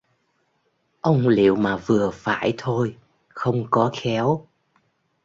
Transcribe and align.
Ông 1.01 1.27
liệu 1.27 1.55
mà 1.55 1.77
vừa 1.77 2.11
phải 2.13 2.53
thôi 2.57 2.97
không 3.29 3.67
có 3.71 3.91
khéo 4.01 4.47